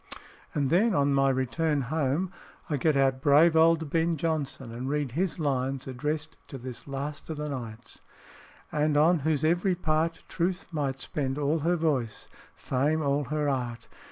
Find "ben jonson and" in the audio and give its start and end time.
3.91-4.89